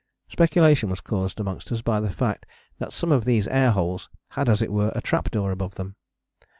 [0.29, 2.47] Speculation was caused amongst us by the fact
[2.79, 5.95] that some of these air holes had as it were a trap door above them.